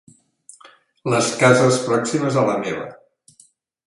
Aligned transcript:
Les 1.13 1.29
cases 1.41 1.77
pròximes 1.89 2.39
a 2.41 2.47
la 2.47 2.57
meva. 2.65 2.89